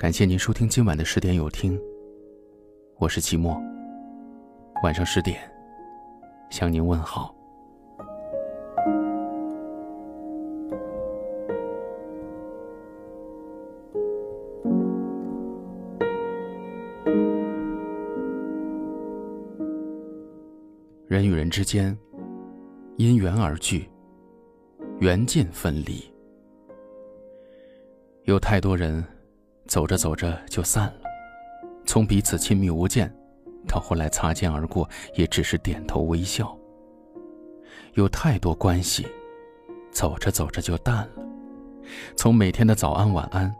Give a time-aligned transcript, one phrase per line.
[0.00, 1.78] 感谢您收听今晚的十点有听，
[2.96, 3.54] 我是齐墨。
[4.82, 5.38] 晚上十点，
[6.48, 7.36] 向您问好。
[21.08, 21.94] 人与人之间，
[22.96, 23.86] 因缘而聚，
[24.98, 26.02] 缘尽分离。
[28.24, 29.04] 有太多人。
[29.66, 31.02] 走着走着就散了，
[31.86, 33.12] 从彼此亲密无间，
[33.68, 36.56] 到后来擦肩而过，也只是点头微笑。
[37.94, 39.06] 有太多关系，
[39.90, 41.10] 走着走着就淡了，
[42.16, 43.54] 从每天的早安晚安，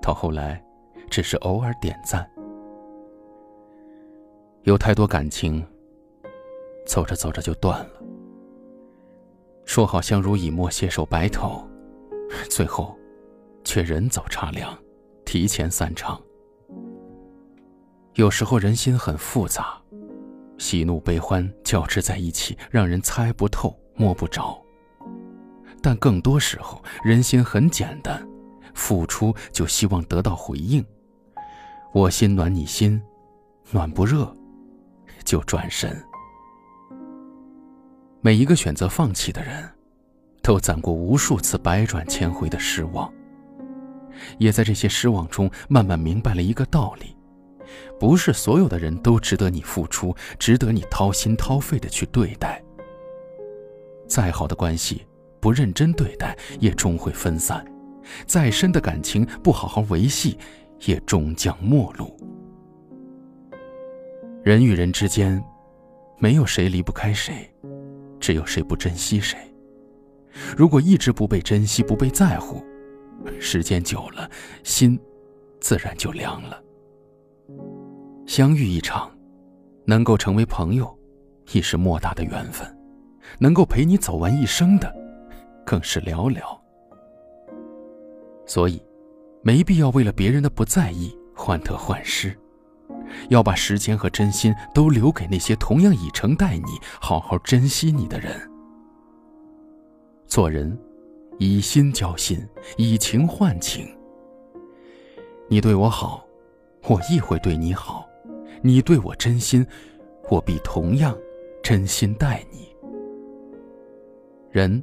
[0.00, 0.62] 到后来，
[1.10, 2.28] 只是偶尔点赞。
[4.62, 5.62] 有太多感情，
[6.86, 8.02] 走着走着就断了，
[9.64, 11.66] 说好相濡以沫，携手白头，
[12.50, 12.96] 最后，
[13.62, 14.76] 却人走茶凉。
[15.34, 16.22] 提前散场。
[18.14, 19.76] 有时候人心很复杂，
[20.58, 24.56] 喜怒悲欢交织在一起，让人猜不透、摸不着。
[25.82, 28.24] 但更多时候，人心很简单，
[28.74, 30.86] 付出就希望得到回应。
[31.92, 33.02] 我心暖你心，
[33.72, 34.32] 暖不热，
[35.24, 36.00] 就转身。
[38.20, 39.68] 每一个选择放弃的人，
[40.44, 43.12] 都攒过无数次百转千回的失望。
[44.38, 47.16] 也在这些失望中，慢慢明白了一个道理：
[47.98, 52.62] 不是所有的人都值得你付出，值得你掏心掏肺的去对待。
[54.06, 55.06] 再好的关系，
[55.40, 57.64] 不认真对待，也终会分散；
[58.26, 60.38] 再深的感情，不好好维系，
[60.86, 62.14] 也终将陌路。
[64.42, 65.42] 人与人之间，
[66.18, 67.50] 没有谁离不开谁，
[68.20, 69.38] 只有谁不珍惜谁。
[70.56, 72.62] 如果一直不被珍惜，不被在乎，
[73.40, 74.28] 时间久了，
[74.62, 74.98] 心
[75.60, 76.62] 自然就凉了。
[78.26, 79.10] 相遇一场，
[79.84, 80.96] 能够成为朋友，
[81.52, 82.66] 已是莫大的缘分；
[83.38, 84.94] 能够陪你走完一生的，
[85.64, 86.40] 更是寥寥。
[88.46, 88.82] 所以，
[89.42, 92.34] 没必要为了别人的不在意患得患失，
[93.28, 98.50] 要把时间和真心都留给那些同样以诚待你、好好珍惜你的人。
[100.26, 100.76] 做人。
[101.38, 102.46] 以心交心，
[102.76, 103.86] 以情换情。
[105.48, 106.26] 你对我好，
[106.88, 108.08] 我亦会对你好；
[108.62, 109.66] 你对我真心，
[110.30, 111.16] 我必同样
[111.62, 112.74] 真心待你。
[114.50, 114.82] 人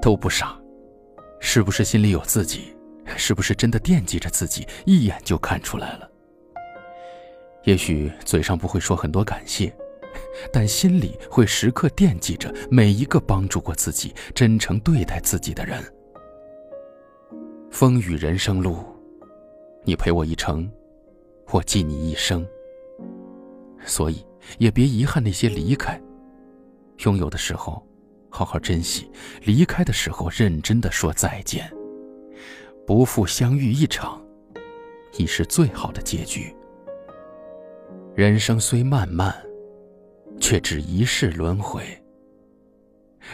[0.00, 0.58] 都不傻，
[1.40, 2.74] 是不是心里有自己？
[3.16, 4.66] 是不是真的惦记着自己？
[4.86, 6.10] 一眼就看出来了。
[7.64, 9.72] 也许嘴上不会说很多感谢。
[10.52, 15.82] 但心里会时刻惦记着每一个帮助过自己、真诚对待自己的人。
[17.70, 18.84] 风雨人生路，
[19.84, 20.70] 你陪我一程，
[21.50, 22.46] 我记你一生。
[23.84, 24.24] 所以
[24.58, 26.00] 也别遗憾那些离开。
[27.04, 27.84] 拥有的时候，
[28.28, 29.10] 好好珍惜；
[29.42, 31.68] 离开的时候，认真的说再见。
[32.86, 34.22] 不负相遇一场，
[35.16, 36.54] 已是最好的结局。
[38.14, 39.34] 人生虽漫漫。
[40.42, 41.82] 却只一世轮回。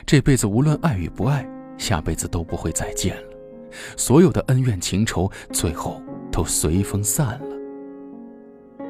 [0.06, 1.48] 这辈子无论爱与不爱，
[1.78, 3.22] 下辈子都不会再见了。
[3.96, 8.84] 所有的恩怨情仇，最后都随风散了。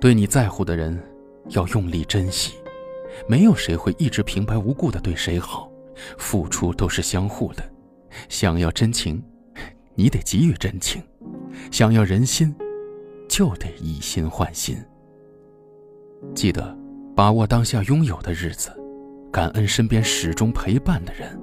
[0.00, 0.98] 对你在乎的人，
[1.50, 2.54] 要用力珍惜。
[3.28, 5.70] 没有谁会一直平白无故的对谁好，
[6.16, 7.62] 付出都是相互的。
[8.30, 9.22] 想要真情，
[9.94, 11.02] 你得给予真情；
[11.70, 12.54] 想要人心，
[13.28, 14.78] 就得以心换心。
[16.34, 16.85] 记得。
[17.16, 18.70] 把握当下拥有的日子，
[19.32, 21.34] 感恩身边始终陪伴的人。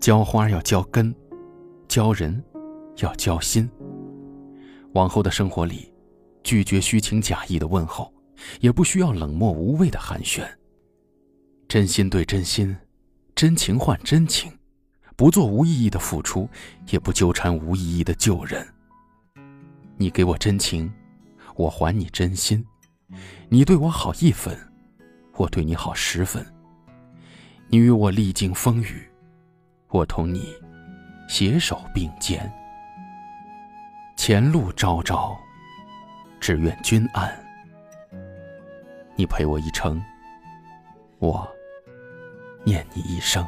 [0.00, 1.14] 浇花要浇根，
[1.88, 2.42] 教人
[3.02, 3.68] 要交心。
[4.94, 5.92] 往后的生活里，
[6.42, 8.10] 拒绝虚情假意的问候，
[8.60, 10.42] 也不需要冷漠无味的寒暄。
[11.68, 12.74] 真心对真心，
[13.34, 14.50] 真情换真情，
[15.16, 16.48] 不做无意义的付出，
[16.88, 18.66] 也不纠缠无意义的旧人。
[19.98, 20.90] 你给我真情，
[21.56, 22.64] 我还你真心。
[23.48, 24.56] 你对我好一分，
[25.36, 26.44] 我对你好十分。
[27.68, 29.08] 你与我历经风雨，
[29.88, 30.54] 我同你
[31.28, 32.52] 携手并肩。
[34.16, 35.36] 前路昭昭，
[36.40, 37.30] 只愿君安。
[39.16, 40.02] 你陪我一程，
[41.18, 41.46] 我
[42.64, 43.44] 念你一生。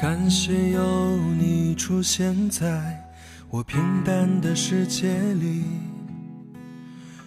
[0.00, 3.02] 感谢有你出现在
[3.48, 5.64] 我平淡的世界里。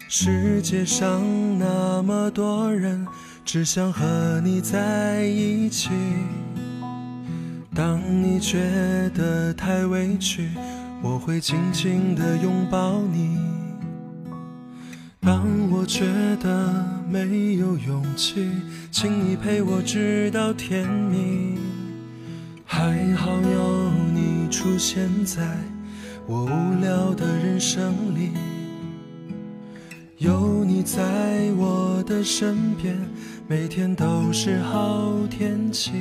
[0.09, 1.21] 世界上
[1.59, 3.06] 那么多人，
[3.44, 5.89] 只想和你在一起。
[7.75, 8.57] 当你觉
[9.13, 10.50] 得太委屈，
[11.04, 13.38] 我会紧紧地拥抱你。
[15.19, 16.06] 当我觉
[16.38, 18.50] 得没有勇气，
[18.89, 21.57] 请你陪我直到天明。
[22.63, 25.45] 还好有你出现在
[26.25, 28.31] 我无聊的人生里，
[30.19, 31.00] 有你在
[31.58, 32.98] 我的身边，
[33.48, 35.92] 每天都是好天气。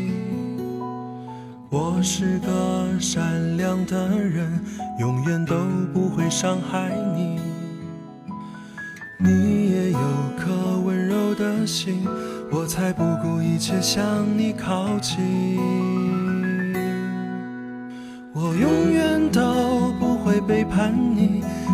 [1.68, 4.58] 我是个善良的人，
[4.98, 5.54] 永远都
[5.92, 7.38] 不会伤害你。
[9.18, 9.98] 你也有
[10.38, 12.02] 颗温柔的心，
[12.50, 15.58] 我才不顾一切向你靠近。
[18.32, 21.42] 我永远都不会背叛你，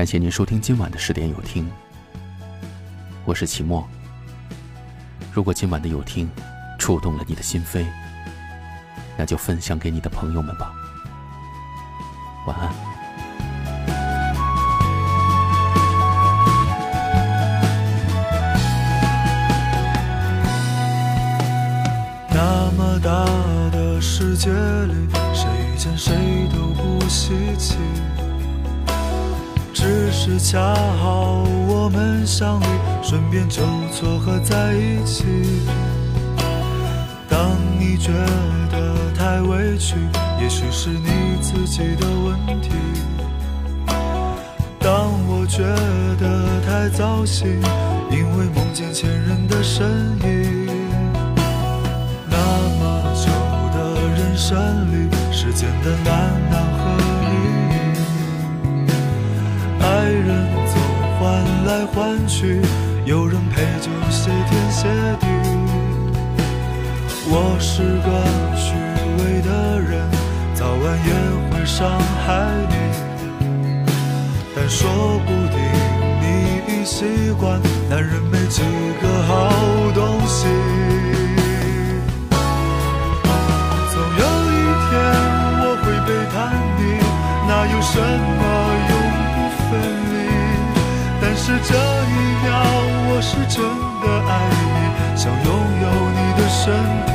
[0.00, 1.70] 感谢您收听今晚的十点有听，
[3.26, 3.86] 我是齐墨。
[5.30, 6.26] 如果今晚的有听
[6.78, 7.84] 触动了你的心扉，
[9.18, 10.72] 那就分享给你的朋友们吧。
[12.46, 12.72] 晚安。
[22.30, 23.26] 那么大
[23.70, 24.94] 的世界里，
[25.34, 26.16] 谁遇见谁
[26.54, 27.76] 都不稀奇。
[30.22, 32.64] 是恰好我们相遇，
[33.02, 35.24] 顺便就撮合在一起。
[37.26, 38.12] 当你觉
[38.70, 39.96] 得太委屈，
[40.38, 42.68] 也许是你自己的问题。
[44.78, 45.62] 当我觉
[46.20, 47.58] 得太糟心，
[48.10, 49.88] 因为梦见前任的身
[50.22, 50.66] 影。
[52.28, 52.36] 那
[52.78, 53.32] 么久
[53.72, 57.19] 的人生里，时间的难难和
[61.80, 62.60] 来换去，
[63.06, 64.86] 有人陪就谢天谢
[65.18, 65.26] 地。
[67.26, 68.08] 我是个
[68.54, 68.74] 虚
[69.16, 70.06] 伪的人，
[70.52, 71.10] 早晚也
[71.48, 71.88] 会伤
[72.26, 72.28] 害
[72.68, 72.74] 你。
[74.54, 74.90] 但说
[75.24, 75.56] 不定
[76.20, 76.24] 你
[76.68, 78.60] 已习惯，男人没几
[79.00, 79.32] 个好
[79.94, 80.46] 东西。
[83.90, 84.54] 总有一
[84.84, 84.92] 天
[85.62, 86.36] 我会背叛
[86.76, 86.80] 你，
[87.48, 87.96] 哪有什
[88.36, 88.42] 么
[88.90, 88.92] 永
[89.32, 89.72] 不分
[90.12, 90.19] 离？
[91.50, 92.14] 是这一
[92.44, 92.48] 秒，
[93.10, 93.58] 我是真
[94.00, 94.30] 的爱
[94.70, 94.78] 你，
[95.18, 95.50] 想拥
[95.82, 96.62] 有你的身
[97.10, 97.12] 体。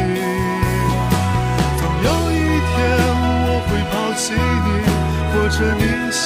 [1.80, 2.76] 总有一天
[3.48, 4.70] 我会抛弃你，
[5.32, 6.22] 或者你先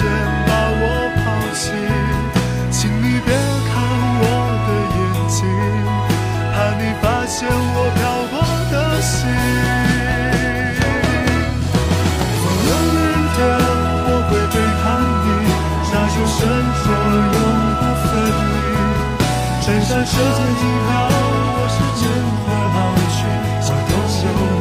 [19.69, 22.04] 身上刺着印号，我是真
[22.44, 22.78] 的老
[23.14, 23.19] 去，
[23.61, 24.58] 像永久。